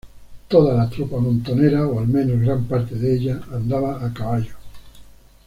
Toda 0.51 0.73
la 0.73 0.89
tropa 0.89 1.19
montonera 1.19 1.85
o 1.87 1.99
al 1.99 2.07
menos 2.07 2.39
gran 2.41 2.63
parte 2.65 2.95
de 2.95 3.13
ella 3.17 3.41
andaba 3.51 4.03
a 4.03 4.11
caballo. 4.11 4.55